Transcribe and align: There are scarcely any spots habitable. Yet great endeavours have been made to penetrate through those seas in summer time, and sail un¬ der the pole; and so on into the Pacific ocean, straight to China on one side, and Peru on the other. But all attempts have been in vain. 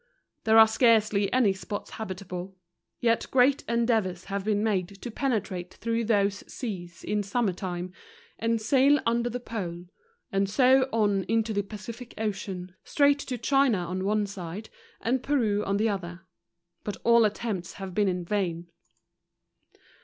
There 0.45 0.57
are 0.57 0.67
scarcely 0.67 1.31
any 1.31 1.53
spots 1.53 1.91
habitable. 1.91 2.55
Yet 2.99 3.27
great 3.29 3.63
endeavours 3.69 4.23
have 4.25 4.43
been 4.43 4.63
made 4.63 4.87
to 4.87 5.11
penetrate 5.11 5.75
through 5.75 6.05
those 6.05 6.43
seas 6.51 7.03
in 7.03 7.21
summer 7.21 7.53
time, 7.53 7.93
and 8.39 8.59
sail 8.59 8.97
un¬ 9.05 9.21
der 9.21 9.29
the 9.29 9.39
pole; 9.39 9.85
and 10.31 10.49
so 10.49 10.89
on 10.91 11.23
into 11.25 11.53
the 11.53 11.61
Pacific 11.61 12.15
ocean, 12.17 12.73
straight 12.83 13.19
to 13.19 13.37
China 13.37 13.77
on 13.77 14.03
one 14.03 14.25
side, 14.25 14.71
and 15.01 15.21
Peru 15.21 15.63
on 15.65 15.77
the 15.77 15.89
other. 15.89 16.21
But 16.83 16.97
all 17.03 17.23
attempts 17.23 17.73
have 17.73 17.93
been 17.93 18.07
in 18.07 18.25
vain. 18.25 18.69